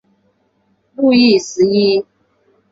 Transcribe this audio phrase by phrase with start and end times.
[0.95, 2.03] 路易十一。